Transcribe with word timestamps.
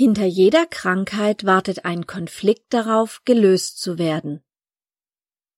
Hinter 0.00 0.26
jeder 0.26 0.64
Krankheit 0.64 1.44
wartet 1.44 1.84
ein 1.84 2.06
Konflikt 2.06 2.72
darauf, 2.72 3.22
gelöst 3.24 3.80
zu 3.80 3.98
werden. 3.98 4.44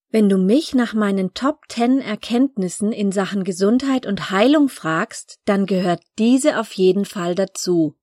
Wenn 0.09 0.31
du 0.31 0.39
mich 0.39 0.75
nach 0.75 0.95
meinen 0.95 1.35
Top 1.35 1.67
10 1.69 2.01
Erkenntnissen 2.01 2.91
in 2.91 3.13
Sachen 3.13 3.45
Gesundheit 3.45 4.07
und 4.07 4.31
Heilung 4.31 4.71
fragst, 4.71 5.41
dann 5.45 5.67
gehört 5.67 6.03
diese 6.19 6.59
auf 6.59 6.73
jeden 6.73 7.05
Fall 7.05 7.35
dazu. 7.35 7.99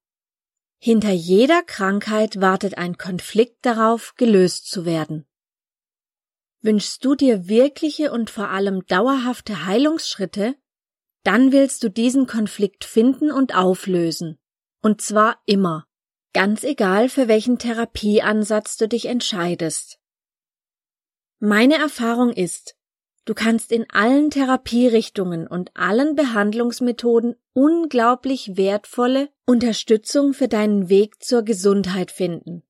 Hinter 0.77 1.09
jeder 1.09 1.63
Krankheit 1.63 2.39
wartet 2.39 2.77
ein 2.77 2.99
Konflikt 2.99 3.65
darauf, 3.65 4.13
gelöst 4.13 4.69
zu 4.69 4.85
werden. 4.85 5.25
Wünschst 6.61 7.04
du 7.04 7.15
dir 7.15 7.47
wirkliche 7.47 8.11
und 8.11 8.29
vor 8.29 8.49
allem 8.49 8.85
dauerhafte 8.85 9.65
Heilungsschritte, 9.65 10.54
dann 11.23 11.51
willst 11.51 11.81
du 11.81 11.89
diesen 11.89 12.27
Konflikt 12.27 12.85
finden 12.85 13.31
und 13.31 13.55
auflösen. 13.55 14.38
Und 14.83 15.01
zwar 15.01 15.41
immer. 15.47 15.88
Ganz 16.34 16.64
egal, 16.64 17.09
für 17.09 17.28
welchen 17.28 17.57
Therapieansatz 17.57 18.77
du 18.77 18.88
dich 18.88 19.05
entscheidest. 19.05 19.99
Meine 21.40 21.76
Erfahrung 21.76 22.31
ist, 22.31 22.76
du 23.26 23.34
kannst 23.34 23.72
in 23.72 23.85
allen 23.90 24.30
Therapierichtungen 24.30 25.48
und 25.48 25.76
allen 25.76 26.16
Behandlungsmethoden 26.16 27.35
unglaublich 27.54 28.58
wertvolle 28.58 29.30
Unterstützung 29.45 30.34
für 30.34 30.48
deinen 30.48 30.90
Weg 30.90 31.23
zur 31.23 31.44
Gesundheit 31.44 32.12
finden. 32.12 32.63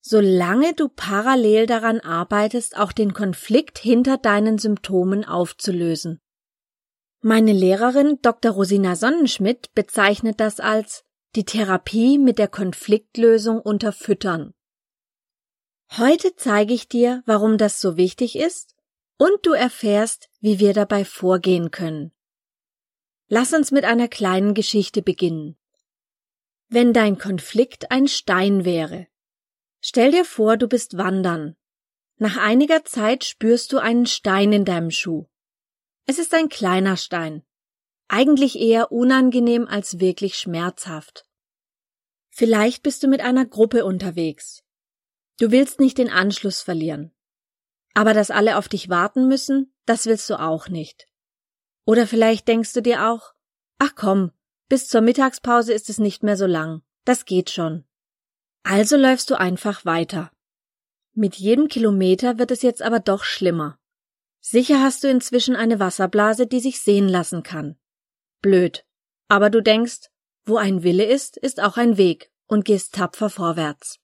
Solange 0.00 0.74
du 0.74 0.88
parallel 0.88 1.66
daran 1.66 2.00
arbeitest, 2.00 2.76
auch 2.76 2.92
den 2.92 3.12
Konflikt 3.14 3.78
hinter 3.78 4.18
deinen 4.18 4.58
Symptomen 4.58 5.24
aufzulösen. 5.24 6.20
Meine 7.20 7.52
Lehrerin 7.52 8.18
Dr. 8.20 8.50
Rosina 8.50 8.96
Sonnenschmidt 8.96 9.72
bezeichnet 9.74 10.40
das 10.40 10.58
als 10.58 11.04
die 11.34 11.44
Therapie 11.44 12.18
mit 12.18 12.38
der 12.38 12.48
Konfliktlösung 12.48 13.60
unterfüttern. 13.60 14.52
Heute 15.96 16.36
zeige 16.36 16.74
ich 16.74 16.88
dir, 16.88 17.22
warum 17.26 17.58
das 17.58 17.80
so 17.80 17.96
wichtig 17.96 18.36
ist 18.36 18.74
und 19.18 19.44
du 19.46 19.52
erfährst, 19.52 20.28
wie 20.40 20.58
wir 20.58 20.74
dabei 20.74 21.04
vorgehen 21.04 21.70
können. 21.70 22.12
Lass 23.28 23.54
uns 23.54 23.70
mit 23.70 23.84
einer 23.84 24.08
kleinen 24.08 24.52
Geschichte 24.52 25.00
beginnen. 25.00 25.56
Wenn 26.68 26.92
dein 26.92 27.18
Konflikt 27.18 27.90
ein 27.90 28.08
Stein 28.08 28.64
wäre. 28.64 29.06
Stell 29.80 30.10
dir 30.10 30.24
vor, 30.24 30.56
du 30.56 30.68
bist 30.68 30.98
wandern. 30.98 31.56
Nach 32.16 32.36
einiger 32.36 32.84
Zeit 32.84 33.24
spürst 33.24 33.72
du 33.72 33.78
einen 33.78 34.06
Stein 34.06 34.52
in 34.52 34.64
deinem 34.64 34.90
Schuh. 34.90 35.26
Es 36.04 36.18
ist 36.18 36.34
ein 36.34 36.48
kleiner 36.48 36.96
Stein. 36.96 37.42
Eigentlich 38.14 38.58
eher 38.58 38.92
unangenehm 38.92 39.66
als 39.66 39.98
wirklich 39.98 40.36
schmerzhaft. 40.36 41.24
Vielleicht 42.28 42.82
bist 42.82 43.02
du 43.02 43.08
mit 43.08 43.22
einer 43.22 43.46
Gruppe 43.46 43.86
unterwegs. 43.86 44.62
Du 45.38 45.50
willst 45.50 45.80
nicht 45.80 45.96
den 45.96 46.10
Anschluss 46.10 46.60
verlieren. 46.60 47.14
Aber 47.94 48.12
dass 48.12 48.30
alle 48.30 48.58
auf 48.58 48.68
dich 48.68 48.90
warten 48.90 49.28
müssen, 49.28 49.72
das 49.86 50.04
willst 50.04 50.28
du 50.28 50.38
auch 50.38 50.68
nicht. 50.68 51.06
Oder 51.86 52.06
vielleicht 52.06 52.46
denkst 52.48 52.74
du 52.74 52.82
dir 52.82 53.08
auch, 53.08 53.32
ach 53.78 53.94
komm, 53.96 54.30
bis 54.68 54.88
zur 54.88 55.00
Mittagspause 55.00 55.72
ist 55.72 55.88
es 55.88 55.96
nicht 55.96 56.22
mehr 56.22 56.36
so 56.36 56.44
lang, 56.44 56.82
das 57.06 57.24
geht 57.24 57.48
schon. 57.48 57.86
Also 58.62 58.98
läufst 58.98 59.30
du 59.30 59.40
einfach 59.40 59.86
weiter. 59.86 60.30
Mit 61.14 61.36
jedem 61.36 61.68
Kilometer 61.68 62.36
wird 62.38 62.50
es 62.50 62.60
jetzt 62.60 62.82
aber 62.82 63.00
doch 63.00 63.24
schlimmer. 63.24 63.78
Sicher 64.38 64.82
hast 64.82 65.02
du 65.02 65.08
inzwischen 65.08 65.56
eine 65.56 65.80
Wasserblase, 65.80 66.46
die 66.46 66.60
sich 66.60 66.78
sehen 66.82 67.08
lassen 67.08 67.42
kann. 67.42 67.78
Blöd. 68.42 68.84
Aber 69.28 69.48
du 69.48 69.62
denkst, 69.62 70.10
wo 70.44 70.56
ein 70.56 70.82
Wille 70.82 71.04
ist, 71.04 71.36
ist 71.36 71.62
auch 71.62 71.76
ein 71.76 71.96
Weg 71.96 72.30
und 72.46 72.64
gehst 72.64 72.94
tapfer 72.94 73.30
vorwärts. 73.30 73.98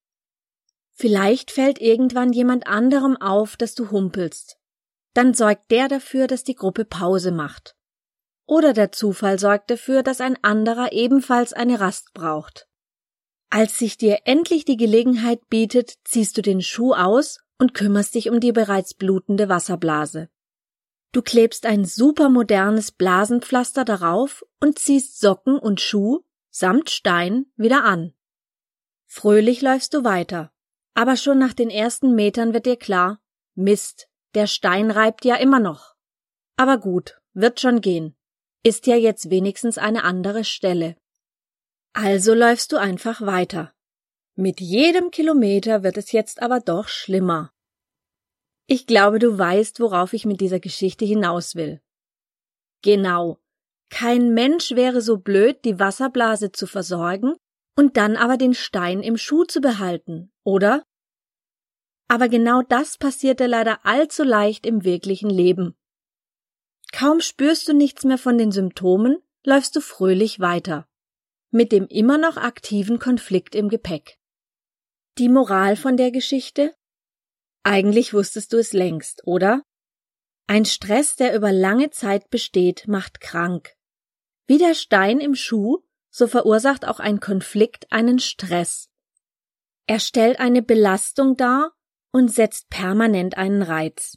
Vielleicht 0.92 1.50
fällt 1.50 1.80
irgendwann 1.80 2.32
jemand 2.32 2.66
anderem 2.66 3.16
auf, 3.16 3.56
dass 3.56 3.74
du 3.74 3.90
humpelst. 3.90 4.56
Dann 5.14 5.34
sorgt 5.34 5.70
der 5.70 5.88
dafür, 5.88 6.26
dass 6.26 6.44
die 6.44 6.54
Gruppe 6.54 6.84
Pause 6.84 7.30
macht. 7.30 7.76
Oder 8.46 8.72
der 8.72 8.92
Zufall 8.92 9.38
sorgt 9.38 9.70
dafür, 9.70 10.02
dass 10.02 10.20
ein 10.20 10.42
anderer 10.42 10.92
ebenfalls 10.92 11.52
eine 11.52 11.80
Rast 11.80 12.14
braucht. 12.14 12.66
Als 13.50 13.78
sich 13.78 13.96
dir 13.96 14.20
endlich 14.24 14.64
die 14.64 14.76
Gelegenheit 14.76 15.48
bietet, 15.48 15.94
ziehst 16.04 16.36
du 16.36 16.42
den 16.42 16.62
Schuh 16.62 16.94
aus 16.94 17.38
und 17.58 17.74
kümmerst 17.74 18.14
dich 18.14 18.30
um 18.30 18.40
die 18.40 18.52
bereits 18.52 18.94
blutende 18.94 19.48
Wasserblase. 19.48 20.28
Du 21.12 21.22
klebst 21.22 21.64
ein 21.64 21.84
supermodernes 21.84 22.92
Blasenpflaster 22.92 23.84
darauf 23.84 24.44
und 24.60 24.78
ziehst 24.78 25.20
Socken 25.20 25.58
und 25.58 25.80
Schuh 25.80 26.20
samt 26.50 26.90
Stein 26.90 27.46
wieder 27.56 27.84
an. 27.84 28.12
Fröhlich 29.06 29.62
läufst 29.62 29.94
du 29.94 30.04
weiter, 30.04 30.52
aber 30.94 31.16
schon 31.16 31.38
nach 31.38 31.54
den 31.54 31.70
ersten 31.70 32.14
Metern 32.14 32.52
wird 32.52 32.66
dir 32.66 32.76
klar, 32.76 33.20
Mist, 33.54 34.08
der 34.34 34.46
Stein 34.46 34.90
reibt 34.90 35.24
ja 35.24 35.36
immer 35.36 35.60
noch. 35.60 35.94
Aber 36.56 36.78
gut, 36.78 37.20
wird 37.32 37.60
schon 37.60 37.80
gehen. 37.80 38.14
Ist 38.62 38.86
ja 38.86 38.96
jetzt 38.96 39.30
wenigstens 39.30 39.78
eine 39.78 40.04
andere 40.04 40.44
Stelle. 40.44 40.96
Also 41.92 42.34
läufst 42.34 42.72
du 42.72 42.76
einfach 42.76 43.22
weiter. 43.22 43.72
Mit 44.34 44.60
jedem 44.60 45.10
Kilometer 45.10 45.82
wird 45.82 45.96
es 45.96 46.12
jetzt 46.12 46.42
aber 46.42 46.60
doch 46.60 46.88
schlimmer. 46.88 47.52
Ich 48.70 48.86
glaube, 48.86 49.18
du 49.18 49.38
weißt, 49.38 49.80
worauf 49.80 50.12
ich 50.12 50.26
mit 50.26 50.42
dieser 50.42 50.60
Geschichte 50.60 51.06
hinaus 51.06 51.54
will. 51.54 51.80
Genau. 52.82 53.38
Kein 53.88 54.34
Mensch 54.34 54.72
wäre 54.72 55.00
so 55.00 55.16
blöd, 55.16 55.64
die 55.64 55.78
Wasserblase 55.80 56.52
zu 56.52 56.66
versorgen 56.66 57.34
und 57.76 57.96
dann 57.96 58.16
aber 58.16 58.36
den 58.36 58.52
Stein 58.52 59.02
im 59.02 59.16
Schuh 59.16 59.44
zu 59.44 59.62
behalten, 59.62 60.30
oder? 60.44 60.84
Aber 62.08 62.28
genau 62.28 62.60
das 62.60 62.98
passierte 62.98 63.46
leider 63.46 63.86
allzu 63.86 64.22
leicht 64.22 64.66
im 64.66 64.84
wirklichen 64.84 65.30
Leben. 65.30 65.74
Kaum 66.92 67.20
spürst 67.20 67.68
du 67.68 67.72
nichts 67.72 68.04
mehr 68.04 68.18
von 68.18 68.36
den 68.36 68.52
Symptomen, 68.52 69.16
läufst 69.44 69.76
du 69.76 69.80
fröhlich 69.80 70.40
weiter. 70.40 70.86
Mit 71.50 71.72
dem 71.72 71.86
immer 71.86 72.18
noch 72.18 72.36
aktiven 72.36 72.98
Konflikt 72.98 73.54
im 73.54 73.70
Gepäck. 73.70 74.18
Die 75.16 75.30
Moral 75.30 75.76
von 75.76 75.96
der 75.96 76.10
Geschichte? 76.10 76.74
Eigentlich 77.68 78.14
wusstest 78.14 78.54
du 78.54 78.56
es 78.56 78.72
längst, 78.72 79.26
oder? 79.26 79.62
Ein 80.46 80.64
Stress, 80.64 81.16
der 81.16 81.36
über 81.36 81.52
lange 81.52 81.90
Zeit 81.90 82.30
besteht, 82.30 82.88
macht 82.88 83.20
krank. 83.20 83.76
Wie 84.46 84.56
der 84.56 84.72
Stein 84.72 85.20
im 85.20 85.34
Schuh, 85.34 85.82
so 86.08 86.26
verursacht 86.28 86.88
auch 86.88 86.98
ein 86.98 87.20
Konflikt 87.20 87.92
einen 87.92 88.20
Stress. 88.20 88.88
Er 89.86 90.00
stellt 90.00 90.40
eine 90.40 90.62
Belastung 90.62 91.36
dar 91.36 91.74
und 92.10 92.32
setzt 92.32 92.70
permanent 92.70 93.36
einen 93.36 93.60
Reiz. 93.60 94.16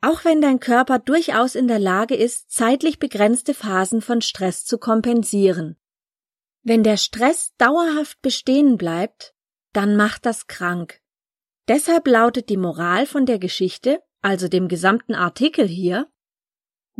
Auch 0.00 0.24
wenn 0.24 0.40
dein 0.40 0.58
Körper 0.58 0.98
durchaus 0.98 1.56
in 1.56 1.68
der 1.68 1.78
Lage 1.78 2.14
ist, 2.14 2.50
zeitlich 2.50 2.98
begrenzte 2.98 3.52
Phasen 3.52 4.00
von 4.00 4.22
Stress 4.22 4.64
zu 4.64 4.78
kompensieren. 4.78 5.76
Wenn 6.62 6.84
der 6.84 6.96
Stress 6.96 7.54
dauerhaft 7.58 8.22
bestehen 8.22 8.78
bleibt, 8.78 9.34
dann 9.74 9.94
macht 9.94 10.24
das 10.24 10.46
krank. 10.46 11.02
Deshalb 11.68 12.06
lautet 12.08 12.48
die 12.48 12.56
Moral 12.56 13.06
von 13.06 13.26
der 13.26 13.38
Geschichte, 13.38 14.02
also 14.22 14.48
dem 14.48 14.68
gesamten 14.68 15.14
Artikel 15.14 15.66
hier, 15.66 16.10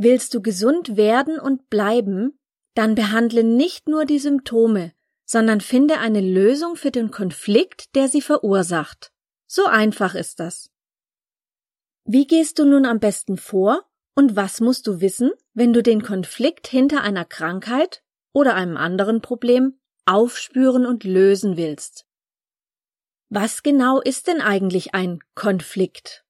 Willst 0.01 0.33
du 0.33 0.41
gesund 0.41 0.97
werden 0.97 1.41
und 1.41 1.71
bleiben, 1.71 2.39
dann 2.75 2.95
behandle 2.95 3.43
nicht 3.43 3.89
nur 3.89 4.05
die 4.05 4.21
Symptome, 4.21 4.93
sondern 5.25 5.61
finde 5.61 5.99
eine 5.99 6.21
Lösung 6.21 6.77
für 6.77 6.93
den 6.93 7.11
Konflikt, 7.11 7.97
der 7.97 8.07
sie 8.07 8.23
verursacht. 8.23 9.13
So 9.49 9.65
einfach 9.65 10.15
ist 10.15 10.39
das. 10.39 10.71
Wie 12.05 12.29
gehst 12.29 12.61
du 12.61 12.65
nun 12.65 12.87
am 12.87 13.01
besten 13.01 13.37
vor 13.37 13.83
und 14.15 14.37
was 14.37 14.61
musst 14.61 14.87
du 14.87 15.01
wissen, 15.01 15.33
wenn 15.53 15.73
du 15.73 15.83
den 15.83 16.05
Konflikt 16.05 16.69
hinter 16.69 17.03
einer 17.03 17.25
Krankheit 17.25 18.05
oder 18.33 18.55
einem 18.55 18.77
anderen 18.77 19.21
Problem 19.21 19.81
aufspüren 20.07 20.87
und 20.87 21.03
lösen 21.03 21.57
willst? 21.57 22.08
Was 23.31 23.63
genau 23.63 24.01
ist 24.01 24.27
denn 24.27 24.41
eigentlich 24.41 24.95
ein 24.95 25.19
Konflikt? 25.35 26.25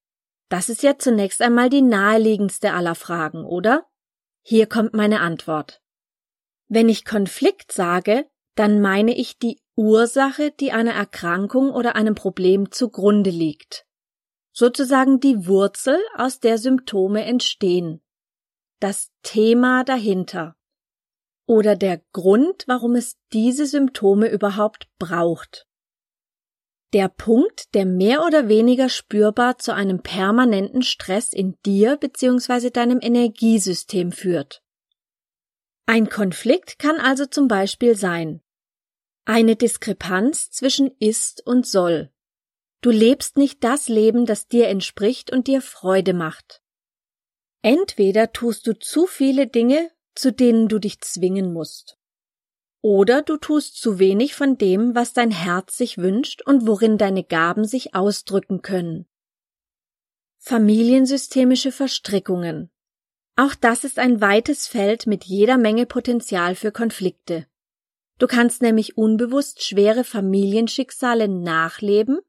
Das 0.48 0.68
ist 0.68 0.82
ja 0.82 0.98
zunächst 0.98 1.40
einmal 1.40 1.68
die 1.70 1.82
naheliegendste 1.82 2.72
aller 2.72 2.96
Fragen, 2.96 3.44
oder? 3.44 3.86
Hier 4.42 4.66
kommt 4.66 4.94
meine 4.94 5.20
Antwort. 5.20 5.80
Wenn 6.66 6.88
ich 6.88 7.04
Konflikt 7.04 7.70
sage, 7.70 8.26
dann 8.56 8.80
meine 8.80 9.16
ich 9.16 9.38
die 9.38 9.60
Ursache, 9.76 10.50
die 10.50 10.72
einer 10.72 10.92
Erkrankung 10.92 11.70
oder 11.70 11.94
einem 11.94 12.16
Problem 12.16 12.72
zugrunde 12.72 13.30
liegt. 13.30 13.86
Sozusagen 14.52 15.20
die 15.20 15.46
Wurzel, 15.46 15.98
aus 16.16 16.40
der 16.40 16.58
Symptome 16.58 17.24
entstehen. 17.24 18.02
Das 18.80 19.12
Thema 19.22 19.84
dahinter. 19.84 20.56
Oder 21.46 21.76
der 21.76 22.02
Grund, 22.12 22.64
warum 22.66 22.96
es 22.96 23.16
diese 23.32 23.66
Symptome 23.66 24.28
überhaupt 24.28 24.88
braucht. 24.98 25.67
Der 26.94 27.08
Punkt, 27.08 27.74
der 27.74 27.84
mehr 27.84 28.24
oder 28.24 28.48
weniger 28.48 28.88
spürbar 28.88 29.58
zu 29.58 29.74
einem 29.74 30.02
permanenten 30.02 30.82
Stress 30.82 31.34
in 31.34 31.58
dir 31.66 31.98
bzw. 31.98 32.70
deinem 32.70 32.98
Energiesystem 33.02 34.10
führt. 34.10 34.62
Ein 35.84 36.08
Konflikt 36.08 36.78
kann 36.78 36.96
also 36.96 37.26
zum 37.26 37.46
Beispiel 37.46 37.94
sein 37.94 38.40
Eine 39.26 39.56
Diskrepanz 39.56 40.50
zwischen 40.50 40.90
ist 40.98 41.46
und 41.46 41.66
soll. 41.66 42.10
Du 42.80 42.90
lebst 42.90 43.36
nicht 43.36 43.64
das 43.64 43.88
Leben, 43.88 44.24
das 44.24 44.46
dir 44.46 44.68
entspricht 44.68 45.30
und 45.30 45.46
dir 45.46 45.60
Freude 45.60 46.14
macht. 46.14 46.62
Entweder 47.60 48.32
tust 48.32 48.66
du 48.66 48.78
zu 48.78 49.06
viele 49.06 49.46
Dinge, 49.46 49.90
zu 50.14 50.32
denen 50.32 50.68
du 50.68 50.78
dich 50.78 51.00
zwingen 51.00 51.52
musst. 51.52 51.97
Oder 52.80 53.22
du 53.22 53.36
tust 53.36 53.80
zu 53.80 53.98
wenig 53.98 54.34
von 54.34 54.56
dem, 54.56 54.94
was 54.94 55.12
dein 55.12 55.30
Herz 55.30 55.76
sich 55.76 55.98
wünscht 55.98 56.42
und 56.46 56.66
worin 56.66 56.96
deine 56.96 57.24
Gaben 57.24 57.64
sich 57.64 57.94
ausdrücken 57.94 58.62
können. 58.62 59.06
Familiensystemische 60.38 61.72
Verstrickungen. 61.72 62.70
Auch 63.36 63.54
das 63.54 63.84
ist 63.84 63.98
ein 63.98 64.20
weites 64.20 64.66
Feld 64.66 65.06
mit 65.06 65.24
jeder 65.24 65.58
Menge 65.58 65.86
Potenzial 65.86 66.54
für 66.54 66.72
Konflikte. 66.72 67.46
Du 68.18 68.26
kannst 68.26 68.62
nämlich 68.62 68.96
unbewusst 68.96 69.62
schwere 69.64 70.04
Familienschicksale 70.04 71.28
nachleben 71.28 72.20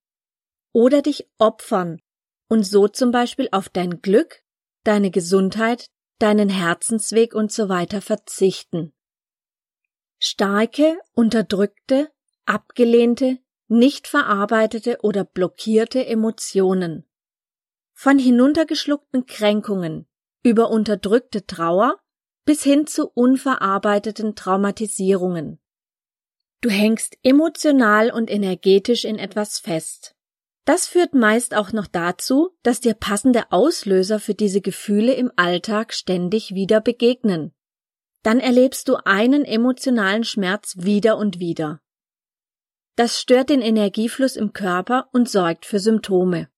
oder 0.72 1.02
dich 1.02 1.28
opfern 1.38 2.00
und 2.48 2.64
so 2.64 2.88
zum 2.88 3.12
Beispiel 3.12 3.50
auf 3.52 3.70
dein 3.70 4.02
Glück, 4.02 4.44
deine 4.84 5.12
Gesundheit, 5.12 5.88
deinen 6.20 6.50
Herzensweg 6.50 7.34
und 7.34 7.52
so 7.52 7.70
weiter 7.70 8.02
verzichten. 8.02 8.94
Starke, 10.20 11.00
unterdrückte, 11.14 12.12
abgelehnte, 12.46 13.40
nicht 13.70 14.08
verarbeitete 14.08 15.00
oder 15.02 15.24
blockierte 15.24 16.06
Emotionen. 16.06 17.06
Von 17.94 18.20
hinuntergeschluckten 18.20 19.26
Kränkungen 19.26 20.08
über 20.44 20.72
unterdrückte 20.72 21.46
Trauer 21.46 22.00
bis 22.44 22.64
hin 22.64 22.86
zu 22.86 23.08
unverarbeiteten 23.08 24.36
Traumatisierungen. 24.36 25.60
Du 26.62 26.70
hängst 26.70 27.18
emotional 27.24 28.12
und 28.12 28.30
energetisch 28.30 29.06
in 29.06 29.18
etwas 29.18 29.60
fest. 29.60 30.16
Das 30.66 30.86
führt 30.86 31.14
meist 31.14 31.56
auch 31.56 31.72
noch 31.72 31.88
dazu, 31.88 32.50
dass 32.62 32.82
dir 32.82 32.94
passende 32.94 33.52
Auslöser 33.52 34.20
für 34.20 34.34
diese 34.34 34.60
Gefühle 34.60 35.14
im 35.14 35.32
Alltag 35.38 35.94
ständig 35.94 36.54
wieder 36.54 36.82
begegnen. 36.82 37.54
Dann 38.24 38.40
erlebst 38.40 38.90
du 38.90 38.98
einen 39.06 39.46
emotionalen 39.46 40.24
Schmerz 40.24 40.76
wieder 40.78 41.18
und 41.18 41.40
wieder. 41.40 41.82
Das 42.96 43.20
stört 43.20 43.50
den 43.50 43.62
Energiefluss 43.62 44.36
im 44.36 44.52
Körper 44.52 45.08
und 45.14 45.30
sorgt 45.30 45.66
für 45.66 45.80
Symptome. 45.80 46.50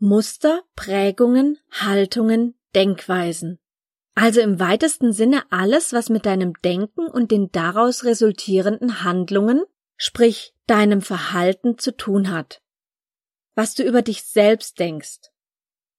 Muster, 0.00 0.62
Prägungen, 0.74 1.58
Haltungen, 1.70 2.58
Denkweisen. 2.74 3.60
Also 4.14 4.40
im 4.40 4.58
weitesten 4.58 5.12
Sinne 5.12 5.44
alles, 5.50 5.92
was 5.92 6.08
mit 6.08 6.26
deinem 6.26 6.54
Denken 6.64 7.06
und 7.06 7.30
den 7.30 7.52
daraus 7.52 8.04
resultierenden 8.04 9.04
Handlungen, 9.04 9.62
sprich 9.96 10.52
deinem 10.66 11.00
Verhalten 11.00 11.78
zu 11.78 11.96
tun 11.96 12.30
hat. 12.30 12.60
Was 13.54 13.74
du 13.74 13.84
über 13.84 14.02
dich 14.02 14.24
selbst 14.24 14.80
denkst 14.80 15.30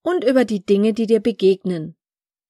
und 0.02 0.24
über 0.24 0.44
die 0.44 0.66
Dinge, 0.66 0.94
die 0.94 1.08
dir 1.08 1.22
begegnen 1.22 1.96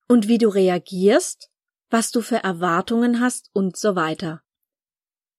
und 0.07 0.27
wie 0.27 0.39
du 0.39 0.50
reagierst, 0.50 1.50
was 1.92 2.12
du 2.12 2.22
für 2.22 2.38
Erwartungen 2.38 3.20
hast 3.20 3.52
und 3.54 3.78
so 3.78 3.96
weiter. 3.96 4.42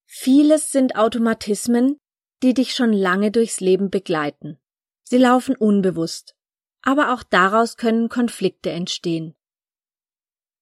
Vieles 0.07 0.71
sind 0.71 0.97
Automatismen, 0.97 1.99
die 2.43 2.55
dich 2.55 2.75
schon 2.75 2.93
lange 2.93 3.31
durchs 3.31 3.61
Leben 3.61 3.91
begleiten. 3.91 4.59
Sie 5.03 5.19
laufen 5.19 5.57
unbewusst, 5.57 6.37
aber 6.83 7.15
auch 7.15 7.23
daraus 7.23 7.77
können 7.77 8.09
Konflikte 8.09 8.71
entstehen. 8.71 9.35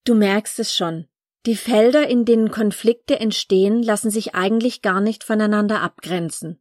Du 0.04 0.14
merkst 0.14 0.58
es 0.60 0.74
schon. 0.74 1.08
Die 1.46 1.56
Felder, 1.56 2.06
in 2.06 2.24
denen 2.24 2.50
Konflikte 2.50 3.18
entstehen, 3.18 3.82
lassen 3.82 4.10
sich 4.10 4.34
eigentlich 4.34 4.82
gar 4.82 5.00
nicht 5.00 5.24
voneinander 5.24 5.80
abgrenzen. 5.80 6.60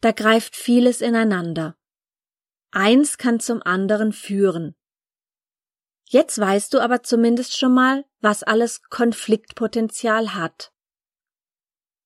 Da 0.00 0.12
greift 0.12 0.56
vieles 0.56 1.00
ineinander. 1.00 1.76
Eins 2.70 3.18
kann 3.18 3.38
zum 3.38 3.62
anderen 3.62 4.12
führen. 4.12 4.74
Jetzt 6.06 6.38
weißt 6.38 6.74
du 6.74 6.80
aber 6.80 7.02
zumindest 7.02 7.56
schon 7.56 7.74
mal, 7.74 8.04
was 8.20 8.42
alles 8.42 8.82
Konfliktpotenzial 8.82 10.34
hat. 10.34 10.72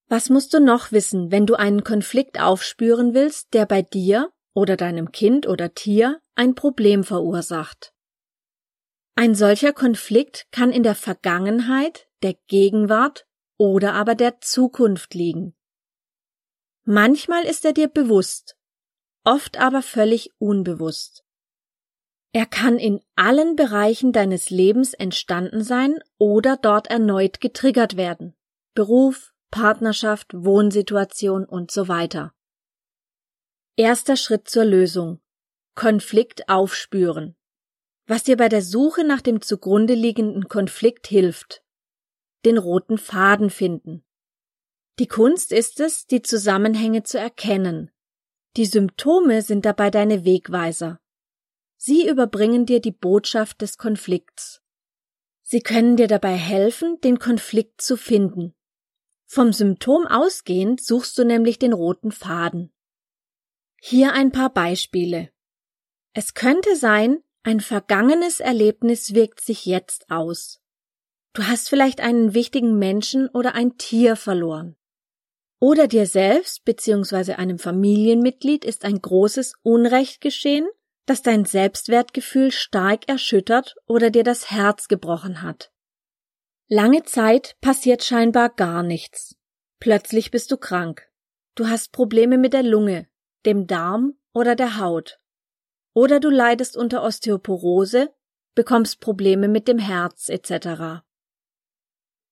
Was 0.09 0.31
musst 0.31 0.55
du 0.55 0.61
noch 0.61 0.91
wissen, 0.93 1.31
wenn 1.31 1.47
du 1.47 1.55
einen 1.55 1.85
Konflikt 1.85 2.41
aufspüren 2.41 3.13
willst, 3.13 3.53
der 3.53 3.67
bei 3.67 3.83
dir 3.83 4.33
oder 4.55 4.77
deinem 4.77 5.13
Kind 5.13 5.47
oder 5.47 5.75
Tier 5.75 6.21
ein 6.35 6.55
Problem 6.55 7.05
verursacht? 7.05 7.93
Ein 9.15 9.35
solcher 9.35 9.73
Konflikt 9.73 10.47
kann 10.53 10.71
in 10.71 10.83
der 10.83 10.95
Vergangenheit, 10.95 12.07
der 12.23 12.35
Gegenwart 12.47 13.27
oder 13.59 13.93
aber 13.95 14.15
der 14.15 14.41
Zukunft 14.41 15.13
liegen. 15.13 15.55
Manchmal 16.85 17.45
ist 17.45 17.65
er 17.67 17.73
dir 17.73 17.89
bewusst, 17.89 18.57
oft 19.25 19.59
aber 19.59 19.83
völlig 19.83 20.31
unbewusst. 20.39 21.25
Er 22.33 22.47
kann 22.47 22.79
in 22.79 23.01
allen 23.17 23.57
Bereichen 23.57 24.13
deines 24.13 24.51
Lebens 24.51 24.95
entstanden 24.95 25.63
sein 25.63 25.99
oder 26.19 26.57
dort 26.57 26.89
erneut 26.89 27.41
getriggert 27.41 27.97
werden. 27.97 28.35
Beruf, 28.75 29.33
Partnerschaft, 29.51 30.33
Wohnsituation 30.35 31.45
und 31.45 31.71
so 31.71 31.89
weiter. 31.89 32.35
Erster 33.77 34.17
Schritt 34.17 34.49
zur 34.49 34.65
Lösung. 34.65 35.21
Konflikt 35.75 36.49
aufspüren 36.49 37.39
was 38.09 38.25
dir 38.25 38.39
bei 38.39 38.49
der 38.49 38.63
Suche 38.63 39.05
nach 39.05 39.21
dem 39.21 39.43
zugrunde 39.43 39.95
liegenden 39.95 40.49
Konflikt 40.49 41.07
hilft. 41.07 41.63
Den 42.45 42.57
roten 42.57 42.97
Faden 42.97 43.51
finden. 43.51 44.03
Die 44.99 45.07
Kunst 45.07 45.53
ist 45.53 45.79
es, 45.79 46.07
die 46.07 46.23
Zusammenhänge 46.23 47.03
zu 47.03 47.19
erkennen. 47.19 47.91
Die 48.57 48.65
Symptome 48.65 49.43
sind 49.43 49.67
dabei 49.67 49.91
deine 49.91 50.25
Wegweiser. 50.25 51.01
Sie 51.81 52.09
überbringen 52.09 52.67
dir 52.67 52.81
die 52.81 52.91
Botschaft 52.91 53.63
des 53.63 53.79
Konflikts. 53.79 54.61
Sie 55.43 55.61
können 55.61 55.97
dir 55.97 56.09
dabei 56.09 56.35
helfen, 56.35 57.01
den 57.01 57.21
Konflikt 57.21 57.81
zu 57.81 57.97
finden. 57.97 58.55
Vom 59.27 59.53
Symptom 59.53 60.07
ausgehend 60.07 60.83
suchst 60.83 61.17
du 61.17 61.25
nämlich 61.25 61.61
den 61.61 61.73
roten 61.73 62.11
Faden. 62.11 62.73
Hier 63.81 64.13
ein 64.13 64.33
paar 64.33 64.53
Beispiele. 64.53 65.31
Es 66.13 66.35
könnte 66.35 66.75
sein, 66.75 67.23
ein 67.45 67.61
vergangenes 67.61 68.41
Erlebnis 68.41 69.15
wirkt 69.15 69.41
sich 69.41 69.65
jetzt 69.65 70.11
aus. 70.11 70.61
Du 71.33 71.45
hast 71.45 71.69
vielleicht 71.69 72.01
einen 72.01 72.35
wichtigen 72.35 72.77
Menschen 72.79 73.29
oder 73.29 73.55
ein 73.55 73.79
Tier 73.79 74.17
verloren. 74.17 74.75
Oder 75.61 75.87
dir 75.87 76.07
selbst 76.07 76.65
bzw. 76.65 77.35
einem 77.35 77.61
Familienmitglied 77.61 78.65
ist 78.65 78.85
ein 78.85 79.01
großes 79.01 79.55
Unrecht 79.63 80.21
geschehen, 80.21 80.67
das 81.09 81.23
dein 81.23 81.45
Selbstwertgefühl 81.45 82.51
stark 82.51 83.09
erschüttert 83.09 83.77
oder 83.87 84.11
dir 84.11 84.25
das 84.25 84.51
Herz 84.51 84.89
gebrochen 84.89 85.43
hat. 85.43 85.73
Lange 86.69 87.03
Zeit 87.05 87.57
passiert 87.61 88.05
scheinbar 88.05 88.51
gar 88.51 88.83
nichts. 88.83 89.37
Plötzlich 89.81 90.31
bist 90.31 90.51
du 90.51 90.57
krank. 90.57 91.09
Du 91.55 91.69
hast 91.69 91.93
Probleme 91.93 92.37
mit 92.37 92.53
der 92.53 92.63
Lunge, 92.63 93.09
dem 93.47 93.67
Darm 93.67 94.15
oder 94.33 94.55
der 94.55 94.79
Haut. 94.79 95.19
Oder 95.95 96.21
du 96.21 96.31
leidest 96.31 96.77
unter 96.77 97.03
Osteoporose, 97.03 98.13
bekommst 98.55 99.01
Probleme 99.01 99.49
mit 99.49 99.67
dem 99.67 99.79
Herz 99.79 100.29
etc. 100.29 101.03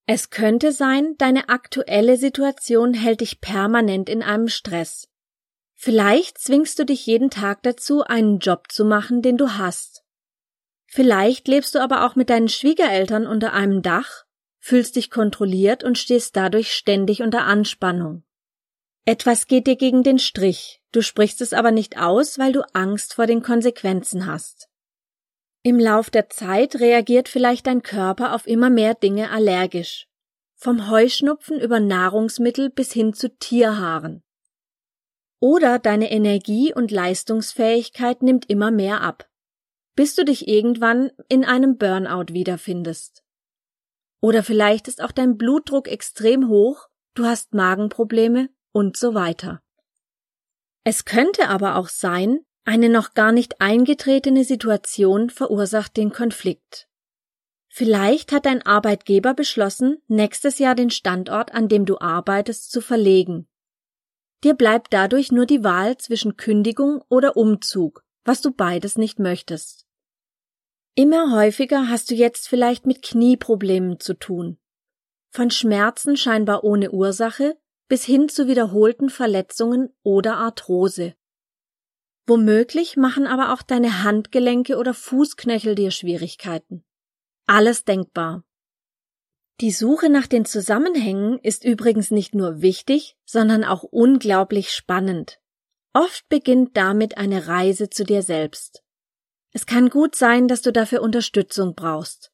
Es 0.07 0.31
könnte 0.31 0.71
sein, 0.71 1.17
deine 1.19 1.49
aktuelle 1.49 2.17
Situation 2.17 2.95
hält 2.95 3.23
dich 3.23 3.41
permanent 3.41 4.09
in 4.09 4.23
einem 4.23 4.49
Stress. 4.49 5.09
Vielleicht 5.79 6.39
zwingst 6.39 6.79
du 6.79 6.85
dich 6.85 7.05
jeden 7.07 7.31
Tag 7.31 7.63
dazu, 7.63 8.03
einen 8.03 8.39
Job 8.39 8.73
zu 8.73 8.85
machen, 8.85 9.23
den 9.23 9.37
du 9.37 9.59
hast. 9.59 10.03
Vielleicht 10.87 11.47
lebst 11.49 11.75
du 11.75 11.81
aber 11.81 12.07
auch 12.07 12.17
mit 12.17 12.31
deinen 12.31 12.49
Schwiegereltern 12.49 13.27
unter 13.27 13.53
einem 13.53 13.83
Dach, 13.83 14.25
fühlst 14.59 14.97
dich 14.97 15.11
kontrolliert 15.11 15.85
und 15.85 15.99
stehst 15.99 16.35
dadurch 16.35 16.73
ständig 16.73 17.23
unter 17.23 17.45
Anspannung. 17.45 18.25
Etwas 19.05 19.47
geht 19.47 19.67
dir 19.67 19.77
gegen 19.77 20.03
den 20.03 20.19
Strich, 20.19 20.83
du 20.93 21.03
sprichst 21.03 21.41
es 21.41 21.53
aber 21.53 21.71
nicht 21.71 21.99
aus, 21.99 22.39
weil 22.39 22.53
du 22.53 22.63
Angst 22.75 23.15
vor 23.15 23.27
den 23.27 23.43
Konsequenzen 23.43 24.27
hast. 24.27 24.69
Im 25.63 25.79
Lauf 25.79 26.11
der 26.11 26.31
Zeit 26.31 26.77
reagiert 26.81 27.29
vielleicht 27.29 27.67
dein 27.67 27.83
Körper 27.83 28.35
auf 28.35 28.47
immer 28.47 28.71
mehr 28.71 28.95
Dinge 28.95 29.31
allergisch. 29.31 30.09
Vom 30.55 30.89
Heuschnupfen 30.89 31.61
über 31.61 31.81
Nahrungsmittel 31.81 32.71
bis 32.71 32.93
hin 32.93 33.13
zu 33.13 33.37
Tierhaaren. 33.37 34.23
Oder 35.41 35.79
deine 35.79 36.11
Energie 36.11 36.73
und 36.75 36.91
Leistungsfähigkeit 36.91 38.23
nimmt 38.23 38.49
immer 38.49 38.71
mehr 38.71 39.03
ab, 39.03 39.29
bis 39.95 40.15
du 40.15 40.25
dich 40.25 40.49
irgendwann 40.49 41.11
in 41.29 41.45
einem 41.45 41.77
Burnout 41.77 42.33
wiederfindest. 42.33 43.23
Oder 44.21 44.43
vielleicht 44.43 44.89
ist 44.89 45.03
auch 45.03 45.13
dein 45.13 45.37
Blutdruck 45.37 45.89
extrem 45.89 46.49
hoch, 46.49 46.89
du 47.15 47.25
hast 47.25 47.55
Magenprobleme 47.55 48.49
und 48.73 48.97
so 48.97 49.15
weiter. 49.15 49.63
Es 50.85 51.05
könnte 51.05 51.49
aber 51.49 51.77
auch 51.77 51.89
sein, 51.89 52.41
eine 52.65 52.89
noch 52.89 53.15
gar 53.15 53.33
nicht 53.33 53.61
eingetretene 53.61 54.45
Situation 54.45 55.31
verursacht 55.31 55.97
den 55.97 56.13
Konflikt. 56.13 56.89
Vielleicht 57.69 58.33
hat 58.33 58.47
dein 58.47 58.63
Arbeitgeber 58.63 59.35
beschlossen, 59.35 60.03
nächstes 60.09 60.59
Jahr 60.59 60.75
den 60.75 60.91
Standort, 60.91 61.53
an 61.53 61.69
dem 61.69 61.85
du 61.85 61.99
arbeitest, 61.99 62.73
zu 62.73 62.81
verlegen. 62.81 63.47
Dir 64.45 64.55
bleibt 64.55 64.93
dadurch 64.93 65.33
nur 65.33 65.47
die 65.47 65.65
Wahl 65.65 65.97
zwischen 65.99 66.37
Kündigung 66.37 67.03
oder 67.09 67.37
Umzug, 67.37 68.05
was 68.25 68.41
du 68.43 68.51
beides 68.53 68.97
nicht 68.97 69.19
möchtest. 69.19 69.87
Immer 70.95 71.33
häufiger 71.33 71.89
hast 71.89 72.11
du 72.11 72.15
jetzt 72.15 72.49
vielleicht 72.49 72.87
mit 72.87 73.03
Knieproblemen 73.03 74.01
zu 74.01 74.15
tun. 74.15 74.59
Von 75.31 75.51
Schmerzen 75.51 76.17
scheinbar 76.17 76.65
ohne 76.65 76.91
Ursache 76.91 77.59
bis 77.89 78.05
hin 78.05 78.29
zu 78.29 78.49
wiederholten 78.49 79.11
Verletzungen 79.11 79.91
oder 80.03 80.39
Arthrose. 80.39 81.15
Womöglich 82.27 82.97
machen 82.97 83.27
aber 83.27 83.53
auch 83.53 83.63
deine 83.63 84.03
Handgelenke 84.03 84.79
oder 84.79 84.95
Fußknöchel 84.95 85.75
dir 85.75 85.91
Schwierigkeiten. 85.91 86.85
Alles 87.47 87.85
denkbar. 87.85 88.46
Die 89.61 89.71
Suche 89.71 90.11
nach 90.11 90.27
den 90.27 90.45
Zusammenhängen 90.45 91.39
ist 91.39 91.65
übrigens 91.65 92.11
nicht 92.11 92.35
nur 92.35 92.61
wichtig, 92.61 93.17
sondern 93.25 93.65
auch 93.65 93.85
unglaublich 93.85 94.71
spannend. 94.71 95.41
Oft 95.95 96.29
beginnt 96.29 96.77
damit 96.77 97.17
eine 97.17 97.47
Reise 97.47 97.89
zu 97.89 98.05
dir 98.05 98.21
selbst. 98.21 98.83
Es 99.53 99.65
kann 99.65 99.89
gut 99.89 100.15
sein, 100.15 100.47
dass 100.47 100.61
du 100.61 100.73
dafür 100.73 101.01
Unterstützung 101.01 101.75
brauchst. 101.75 102.31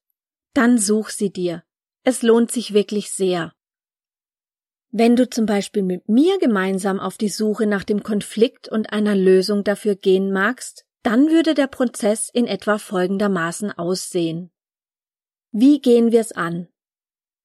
Dann 0.53 0.79
such 0.79 1.11
sie 1.11 1.31
dir. 1.31 1.63
Es 2.03 2.23
lohnt 2.23 2.51
sich 2.51 2.75
wirklich 2.75 3.13
sehr. 3.13 3.53
Wenn 4.91 5.15
du 5.15 5.31
zum 5.31 5.47
Beispiel 5.47 5.85
mit 5.85 6.09
mir 6.09 6.41
gemeinsam 6.41 6.99
auf 6.99 7.17
die 7.17 7.29
Suche 7.29 7.67
nach 7.67 7.85
dem 7.85 8.03
Konflikt 8.03 8.69
und 8.69 8.93
einer 8.93 9.15
Lösung 9.15 9.63
dafür 9.63 9.95
gehen 9.95 10.33
magst, 10.33 10.85
dann 11.05 11.29
würde 11.29 11.55
der 11.55 11.69
Prozess 11.69 12.29
in 12.33 12.49
etwa 12.49 12.79
folgendermaßen 12.79 13.71
aussehen. 13.71 14.51
Wie 15.53 15.81
gehen 15.81 16.11
wir 16.11 16.21
es 16.21 16.33
an? 16.33 16.67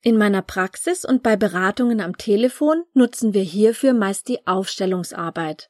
In 0.01 0.17
meiner 0.17 0.41
Praxis 0.41 1.05
und 1.05 1.23
bei 1.23 1.35
Beratungen 1.35 2.01
am 2.01 2.17
Telefon 2.17 2.83
nutzen 2.93 3.33
wir 3.33 3.41
hierfür 3.41 3.93
meist 3.93 4.27
die 4.27 4.45
Aufstellungsarbeit. 4.45 5.69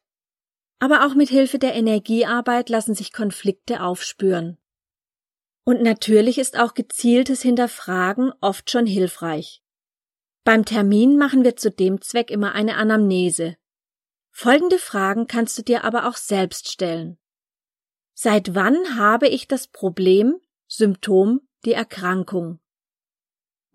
Aber 0.79 1.05
auch 1.05 1.15
mit 1.15 1.29
Hilfe 1.29 1.60
der 1.60 1.74
Energiearbeit 1.74 2.69
lassen 2.69 2.93
sich 2.93 3.13
Konflikte 3.13 3.81
aufspüren. 3.81 4.57
Und 5.63 5.81
natürlich 5.81 6.38
ist 6.38 6.60
auch 6.60 6.74
gezieltes 6.74 7.41
Hinterfragen 7.41 8.31
oft 8.41 8.69
schon 8.69 8.86
hilfreich. 8.86 9.62
Beim 10.43 10.63
Termin 10.65 11.17
machen 11.17 11.43
wir 11.43 11.55
zu 11.55 11.72
dem 11.72 12.01
Zweck 12.01 12.31
immer 12.31 12.53
eine 12.53 12.75
Anamnese. 12.75 13.57
Folgende 14.31 14.77
Fragen 14.77 15.27
kannst 15.27 15.57
du 15.57 15.63
dir 15.63 15.84
aber 15.84 16.07
auch 16.07 16.15
selbst 16.15 16.72
stellen. 16.72 17.17
Seit 18.13 18.55
wann 18.55 18.98
habe 18.98 19.27
ich 19.27 19.48
das 19.48 19.67
Problem, 19.67 20.39
Symptom, 20.67 21.41
die 21.65 21.74
Erkrankung? 21.74 22.60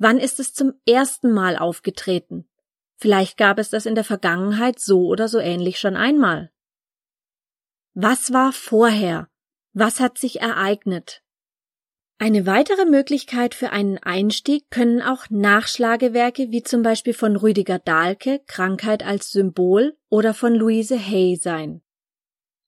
Wann 0.04 0.18
ist 0.18 0.40
es 0.40 0.52
zum 0.52 0.74
ersten 0.84 1.30
Mal 1.30 1.56
aufgetreten? 1.56 2.48
Vielleicht 2.96 3.36
gab 3.36 3.60
es 3.60 3.70
das 3.70 3.86
in 3.86 3.94
der 3.94 4.02
Vergangenheit 4.02 4.80
so 4.80 5.06
oder 5.06 5.28
so 5.28 5.38
ähnlich 5.38 5.78
schon 5.78 5.94
einmal. 5.94 6.50
Was 7.94 8.32
war 8.32 8.52
vorher? 8.52 9.28
Was 9.74 10.00
hat 10.00 10.18
sich 10.18 10.40
ereignet? 10.40 11.22
Eine 12.18 12.46
weitere 12.46 12.84
Möglichkeit 12.84 13.54
für 13.54 13.70
einen 13.70 13.98
Einstieg 13.98 14.68
können 14.70 15.02
auch 15.02 15.30
Nachschlagewerke 15.30 16.50
wie 16.50 16.64
zum 16.64 16.82
Beispiel 16.82 17.14
von 17.14 17.36
Rüdiger 17.36 17.78
Dahlke 17.78 18.40
Krankheit 18.48 19.06
als 19.06 19.30
Symbol 19.30 19.96
oder 20.08 20.34
von 20.34 20.52
Louise 20.52 20.98
Hay 20.98 21.36
sein. 21.36 21.80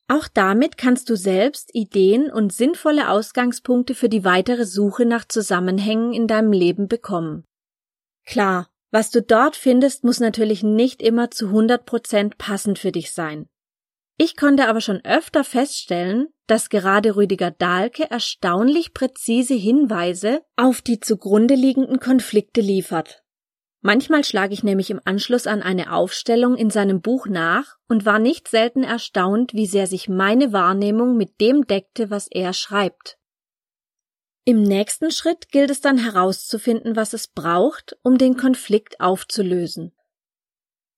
Auch 0.07 0.29
damit 0.29 0.77
kannst 0.77 1.09
du 1.09 1.17
selbst 1.17 1.75
Ideen 1.75 2.31
und 2.31 2.53
sinnvolle 2.53 3.09
Ausgangspunkte 3.09 3.95
für 3.95 4.09
die 4.09 4.25
weitere 4.25 4.67
Suche 4.67 5.07
nach 5.07 5.27
Zusammenhängen 5.27 6.13
in 6.13 6.27
deinem 6.27 6.53
Leben 6.53 6.89
bekommen. 6.89 7.45
Klar, 8.27 8.69
was 8.91 9.11
du 9.11 9.23
dort 9.23 9.57
findest, 9.57 10.05
muss 10.05 10.21
natürlich 10.21 10.63
nicht 10.63 11.03
immer 11.03 11.31
zu 11.31 11.47
100 11.47 11.85
Prozent 11.87 12.39
passend 12.39 12.79
für 12.79 12.93
dich 12.93 13.13
sein. 13.13 13.49
Ich 14.17 14.37
konnte 14.37 14.69
aber 14.69 14.81
schon 14.81 15.05
öfter 15.05 15.43
feststellen, 15.43 16.29
dass 16.47 16.69
gerade 16.69 17.17
Rüdiger 17.17 17.51
Dahlke 17.51 18.09
erstaunlich 18.09 18.95
präzise 18.95 19.55
Hinweise 19.55 20.43
auf 20.57 20.83
die 20.83 21.01
zugrunde 21.01 21.55
liegenden 21.55 21.99
Konflikte 21.99 22.61
liefert. 22.61 23.24
Manchmal 23.87 24.25
schlage 24.25 24.55
ich 24.55 24.63
nämlich 24.63 24.89
im 24.89 25.03
Anschluss 25.05 25.47
an 25.47 25.61
eine 25.61 25.93
Aufstellung 25.93 26.57
in 26.57 26.71
seinem 26.71 27.03
Buch 27.03 27.27
nach 27.27 27.77
und 27.87 28.07
war 28.07 28.19
nicht 28.19 28.49
selten 28.49 28.83
erstaunt, 28.83 29.53
wie 29.53 29.67
sehr 29.67 29.87
sich 29.87 30.09
meine 30.09 30.55
Wahrnehmung 30.55 31.19
mit 31.19 31.39
dem 31.39 31.67
deckte, 31.67 32.09
was 32.09 32.27
er 32.31 32.55
schreibt. 32.55 33.19
Im 34.47 34.63
nächsten 34.63 35.11
Schritt 35.11 35.51
gilt 35.51 35.69
es 35.69 35.83
dann 35.83 35.99
herauszufinden, 35.99 36.97
was 36.97 37.13
es 37.13 37.29
braucht, 37.29 37.95
um 38.03 38.17
den 38.17 38.39
Konflikt 38.39 39.01
aufzulösen. 39.01 39.95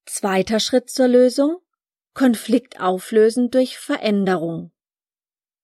Zweiter 0.05 0.61
Schritt 0.61 0.89
zur 0.89 1.09
Lösung 1.09 1.57
Konflikt 2.15 2.81
auflösen 2.81 3.51
durch 3.51 3.79
Veränderung. 3.79 4.71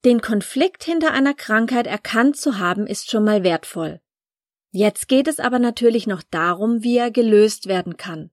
Den 0.05 0.21
Konflikt 0.21 0.83
hinter 0.83 1.13
einer 1.13 1.35
Krankheit 1.35 1.87
erkannt 1.87 2.37
zu 2.37 2.59
haben, 2.59 2.89
ist 2.89 3.09
schon 3.09 3.23
mal 3.23 3.45
wertvoll. 3.45 4.01
Jetzt 4.75 5.07
geht 5.07 5.29
es 5.29 5.39
aber 5.39 5.59
natürlich 5.59 6.07
noch 6.07 6.23
darum, 6.23 6.83
wie 6.83 6.97
er 6.97 7.11
gelöst 7.11 7.67
werden 7.67 7.99
kann. 7.99 8.31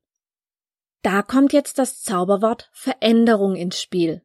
Da 1.02 1.22
kommt 1.22 1.52
jetzt 1.52 1.78
das 1.78 2.02
Zauberwort 2.02 2.70
Veränderung 2.72 3.56
ins 3.56 3.82
Spiel. 3.82 4.24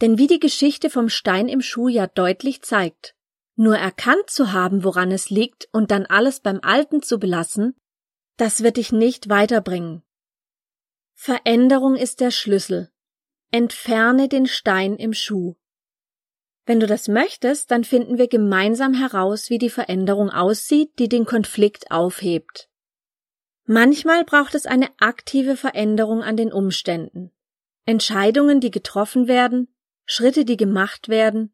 Denn 0.00 0.18
wie 0.18 0.28
die 0.28 0.38
Geschichte 0.38 0.88
vom 0.88 1.08
Stein 1.08 1.48
im 1.48 1.60
Schuh 1.60 1.88
ja 1.88 2.06
deutlich 2.06 2.62
zeigt, 2.62 3.16
nur 3.56 3.76
erkannt 3.76 4.30
zu 4.30 4.52
haben, 4.52 4.84
woran 4.84 5.10
es 5.10 5.30
liegt 5.30 5.68
und 5.72 5.90
dann 5.90 6.06
alles 6.06 6.40
beim 6.40 6.60
Alten 6.62 7.02
zu 7.02 7.18
belassen, 7.18 7.76
das 8.36 8.62
wird 8.62 8.76
dich 8.76 8.92
nicht 8.92 9.28
weiterbringen. 9.28 10.02
Veränderung 11.14 11.96
ist 11.96 12.20
der 12.20 12.30
Schlüssel. 12.30 12.90
Entferne 13.50 14.28
den 14.28 14.46
Stein 14.46 14.96
im 14.96 15.12
Schuh. 15.12 15.56
Wenn 16.64 16.78
du 16.78 16.86
das 16.86 17.08
möchtest, 17.08 17.70
dann 17.70 17.84
finden 17.84 18.18
wir 18.18 18.28
gemeinsam 18.28 18.94
heraus, 18.94 19.50
wie 19.50 19.58
die 19.58 19.70
Veränderung 19.70 20.30
aussieht, 20.30 20.98
die 20.98 21.08
den 21.08 21.24
Konflikt 21.24 21.90
aufhebt. 21.90 22.68
Manchmal 23.64 24.24
braucht 24.24 24.54
es 24.54 24.66
eine 24.66 24.88
aktive 24.98 25.56
Veränderung 25.56 26.22
an 26.22 26.36
den 26.36 26.52
Umständen. 26.52 27.32
Entscheidungen, 27.84 28.60
die 28.60 28.70
getroffen 28.70 29.26
werden, 29.26 29.74
Schritte, 30.04 30.44
die 30.44 30.56
gemacht 30.56 31.08
werden, 31.08 31.52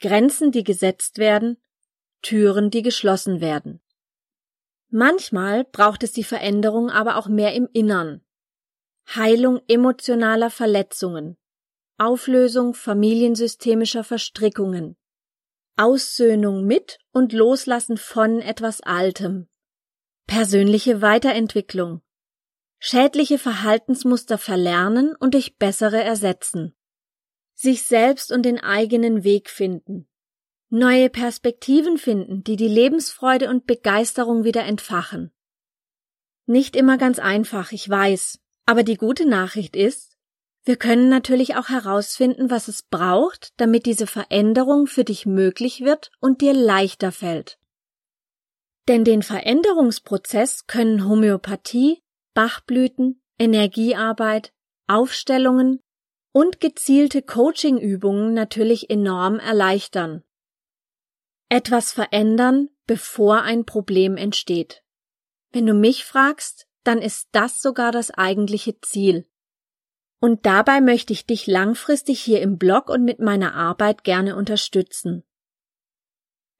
Grenzen, 0.00 0.52
die 0.52 0.64
gesetzt 0.64 1.18
werden, 1.18 1.56
Türen, 2.20 2.70
die 2.70 2.82
geschlossen 2.82 3.40
werden. 3.40 3.80
Manchmal 4.90 5.64
braucht 5.64 6.02
es 6.02 6.12
die 6.12 6.24
Veränderung 6.24 6.90
aber 6.90 7.16
auch 7.16 7.28
mehr 7.28 7.54
im 7.54 7.68
Innern, 7.72 8.22
Heilung 9.08 9.60
emotionaler 9.68 10.50
Verletzungen, 10.50 11.36
Auflösung 11.98 12.74
familiensystemischer 12.74 14.04
Verstrickungen, 14.04 14.96
Aussöhnung 15.76 16.64
mit 16.66 16.98
und 17.12 17.32
Loslassen 17.32 17.96
von 17.96 18.40
etwas 18.40 18.80
Altem, 18.80 19.48
persönliche 20.26 21.02
Weiterentwicklung, 21.02 22.02
schädliche 22.78 23.38
Verhaltensmuster 23.38 24.38
verlernen 24.38 25.14
und 25.16 25.34
durch 25.34 25.56
bessere 25.58 26.02
ersetzen, 26.02 26.74
sich 27.54 27.84
selbst 27.84 28.32
und 28.32 28.42
den 28.42 28.58
eigenen 28.58 29.22
Weg 29.24 29.50
finden, 29.50 30.08
neue 30.68 31.10
Perspektiven 31.10 31.98
finden, 31.98 32.42
die 32.42 32.56
die 32.56 32.68
Lebensfreude 32.68 33.50
und 33.50 33.66
Begeisterung 33.66 34.44
wieder 34.44 34.64
entfachen. 34.64 35.32
Nicht 36.46 36.74
immer 36.74 36.98
ganz 36.98 37.18
einfach, 37.18 37.72
ich 37.72 37.88
weiß, 37.88 38.40
aber 38.66 38.82
die 38.82 38.96
gute 38.96 39.26
Nachricht 39.26 39.76
ist, 39.76 40.11
wir 40.64 40.76
können 40.76 41.08
natürlich 41.08 41.56
auch 41.56 41.68
herausfinden, 41.68 42.50
was 42.50 42.68
es 42.68 42.82
braucht, 42.82 43.52
damit 43.56 43.84
diese 43.84 44.06
Veränderung 44.06 44.86
für 44.86 45.04
dich 45.04 45.26
möglich 45.26 45.80
wird 45.80 46.12
und 46.20 46.40
dir 46.40 46.54
leichter 46.54 47.10
fällt. 47.10 47.58
Denn 48.88 49.04
den 49.04 49.22
Veränderungsprozess 49.22 50.66
können 50.66 51.08
Homöopathie, 51.08 52.02
Bachblüten, 52.34 53.22
Energiearbeit, 53.38 54.52
Aufstellungen 54.86 55.80
und 56.32 56.60
gezielte 56.60 57.22
Coachingübungen 57.22 58.32
natürlich 58.32 58.88
enorm 58.88 59.38
erleichtern. 59.38 60.22
Etwas 61.48 61.92
verändern, 61.92 62.68
bevor 62.86 63.42
ein 63.42 63.66
Problem 63.66 64.16
entsteht. 64.16 64.82
Wenn 65.50 65.66
du 65.66 65.74
mich 65.74 66.04
fragst, 66.04 66.66
dann 66.84 67.02
ist 67.02 67.28
das 67.32 67.60
sogar 67.60 67.92
das 67.92 68.10
eigentliche 68.10 68.80
Ziel. 68.80 69.26
Und 70.22 70.46
dabei 70.46 70.80
möchte 70.80 71.12
ich 71.12 71.26
dich 71.26 71.48
langfristig 71.48 72.20
hier 72.20 72.42
im 72.42 72.56
Blog 72.56 72.88
und 72.88 73.02
mit 73.02 73.18
meiner 73.18 73.56
Arbeit 73.56 74.04
gerne 74.04 74.36
unterstützen. 74.36 75.24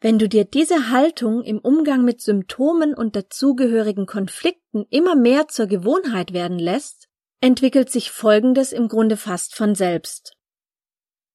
Wenn 0.00 0.18
du 0.18 0.28
dir 0.28 0.44
diese 0.44 0.90
Haltung 0.90 1.44
im 1.44 1.60
Umgang 1.60 2.04
mit 2.04 2.20
Symptomen 2.20 2.92
und 2.92 3.14
dazugehörigen 3.14 4.06
Konflikten 4.06 4.84
immer 4.90 5.14
mehr 5.14 5.46
zur 5.46 5.68
Gewohnheit 5.68 6.32
werden 6.32 6.58
lässt, 6.58 7.08
entwickelt 7.40 7.88
sich 7.88 8.10
Folgendes 8.10 8.72
im 8.72 8.88
Grunde 8.88 9.16
fast 9.16 9.54
von 9.54 9.76
selbst. 9.76 10.36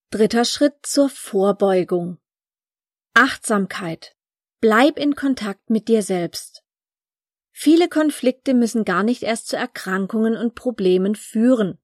Dritter 0.09 0.43
Schritt 0.43 0.75
zur 0.83 1.07
Vorbeugung. 1.07 2.17
Achtsamkeit. 3.13 4.17
Bleib 4.59 4.99
in 4.99 5.15
Kontakt 5.15 5.69
mit 5.69 5.87
dir 5.87 6.03
selbst. 6.03 6.61
Viele 7.53 7.87
Konflikte 7.87 8.53
müssen 8.53 8.83
gar 8.83 9.03
nicht 9.03 9.23
erst 9.23 9.47
zu 9.47 9.55
Erkrankungen 9.55 10.35
und 10.35 10.55
Problemen 10.55 11.15
führen. 11.15 11.79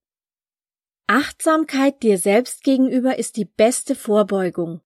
Achtsamkeit 1.07 2.01
dir 2.01 2.17
selbst 2.17 2.63
gegenüber 2.63 3.19
ist 3.19 3.35
die 3.37 3.45
beste 3.45 3.95
Vorbeugung. 3.95 4.81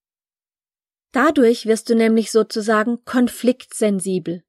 Dadurch 1.12 1.65
wirst 1.65 1.89
du 1.89 1.95
nämlich 1.95 2.31
sozusagen 2.31 3.03
konfliktsensibel. 3.05 4.43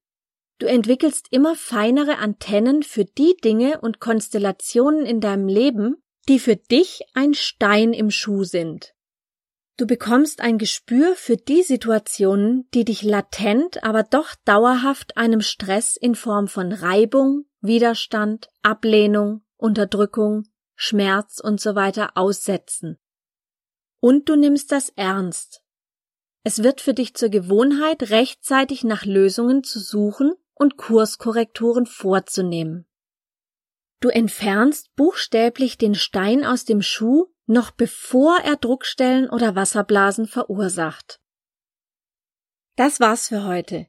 Du 0.58 0.66
entwickelst 0.66 1.28
immer 1.30 1.54
feinere 1.54 2.18
Antennen 2.18 2.82
für 2.82 3.04
die 3.04 3.36
Dinge 3.42 3.80
und 3.80 4.00
Konstellationen 4.00 5.06
in 5.06 5.20
deinem 5.20 5.46
Leben, 5.46 6.02
die 6.28 6.38
für 6.38 6.56
dich 6.56 7.02
ein 7.14 7.34
Stein 7.34 7.92
im 7.92 8.10
Schuh 8.10 8.44
sind. 8.44 8.94
Du 9.76 9.86
bekommst 9.86 10.40
ein 10.40 10.58
Gespür 10.58 11.14
für 11.14 11.36
die 11.36 11.62
Situationen, 11.62 12.68
die 12.74 12.84
dich 12.84 13.02
latent, 13.02 13.84
aber 13.84 14.02
doch 14.02 14.34
dauerhaft 14.44 15.16
einem 15.16 15.40
Stress 15.40 15.96
in 15.96 16.16
Form 16.16 16.48
von 16.48 16.72
Reibung, 16.72 17.44
Widerstand, 17.60 18.48
Ablehnung, 18.62 19.42
Unterdrückung, 19.56 20.48
Schmerz 20.80 21.40
und 21.40 21.60
so 21.60 21.74
weiter 21.74 22.12
aussetzen. 22.14 22.98
Und 23.98 24.28
du 24.28 24.36
nimmst 24.36 24.70
das 24.70 24.90
ernst. 24.90 25.60
Es 26.44 26.62
wird 26.62 26.80
für 26.80 26.94
dich 26.94 27.14
zur 27.14 27.30
Gewohnheit, 27.30 28.10
rechtzeitig 28.10 28.84
nach 28.84 29.04
Lösungen 29.04 29.64
zu 29.64 29.80
suchen 29.80 30.34
und 30.54 30.76
Kurskorrekturen 30.76 31.84
vorzunehmen. 31.84 32.86
Du 33.98 34.08
entfernst 34.08 34.94
buchstäblich 34.94 35.78
den 35.78 35.96
Stein 35.96 36.44
aus 36.44 36.64
dem 36.64 36.80
Schuh, 36.80 37.26
noch 37.46 37.72
bevor 37.72 38.38
er 38.38 38.54
Druckstellen 38.54 39.28
oder 39.28 39.56
Wasserblasen 39.56 40.28
verursacht. 40.28 41.20
Das 42.76 43.00
war's 43.00 43.26
für 43.26 43.42
heute. 43.42 43.88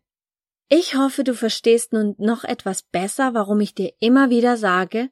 Ich 0.70 0.96
hoffe, 0.96 1.24
du 1.24 1.36
verstehst 1.36 1.94
nun 1.94 2.16
noch 2.18 2.44
etwas 2.44 2.82
besser, 2.82 3.36
warum 3.36 3.60
ich 3.60 3.76
dir 3.76 3.94
immer 4.00 4.32
wieder 4.32 4.58
sage, 4.58 5.12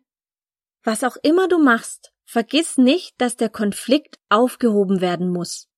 was 0.83 1.03
auch 1.03 1.17
immer 1.23 1.47
du 1.47 1.57
machst, 1.57 2.11
vergiss 2.25 2.77
nicht, 2.77 3.15
dass 3.19 3.35
der 3.35 3.49
Konflikt 3.49 4.19
aufgehoben 4.29 5.01
werden 5.01 5.29
muss. 5.29 5.69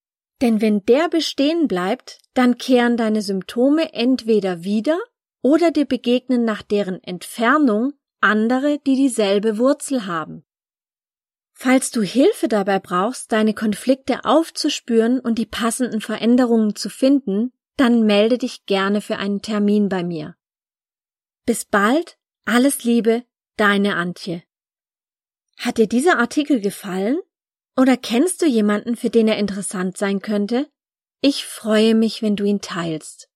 Denn 0.42 0.62
wenn 0.62 0.86
der 0.86 1.10
bestehen 1.10 1.68
bleibt, 1.68 2.20
dann 2.34 2.58
kehren 2.58 2.98
deine 2.98 3.22
Symptome 3.22 3.94
entweder 3.94 4.64
wieder 4.64 5.00
oder 5.42 5.72
dir 5.72 5.86
begegnen 5.86 6.46
nach 6.46 6.62
deren 6.62 7.04
Entfernung 7.04 7.94
andere, 8.22 8.80
die 8.80 8.96
dieselbe 8.96 9.58
Wurzel 9.58 10.06
haben. 10.06 10.44
Falls 11.54 11.92
du 11.92 12.02
Hilfe 12.02 12.48
dabei 12.48 12.80
brauchst, 12.80 13.32
deine 13.32 13.54
Konflikte 13.54 14.24
aufzuspüren 14.24 15.20
und 15.20 15.38
die 15.38 15.46
passenden 15.46 16.00
Veränderungen 16.00 16.76
zu 16.76 16.90
finden, 16.90 17.52
dann 17.76 18.04
melde 18.04 18.38
dich 18.38 18.66
gerne 18.66 19.02
für 19.02 19.18
einen 19.18 19.42
Termin 19.42 19.90
bei 19.90 20.04
mir. 20.04 20.36
Bis 21.46 21.66
bald, 21.66 22.18
alles 22.46 22.84
Liebe, 22.84 23.24
deine 23.58 23.96
Antje. 23.96 24.44
Hat 25.60 25.78
dir 25.78 25.88
dieser 25.88 26.20
Artikel 26.20 26.62
gefallen? 26.62 27.20
Oder 27.78 27.98
kennst 27.98 28.42
du 28.42 28.46
jemanden, 28.46 28.96
für 28.96 29.10
den 29.10 29.28
er 29.28 29.38
interessant 29.38 29.98
sein 29.98 30.22
könnte? 30.22 30.70
Ich 31.20 31.46
freue 31.46 31.96
mich, 31.96 32.22
wenn 32.22 32.38
du 32.38 32.46
ihn 32.46 32.62
teilst. 32.62 33.28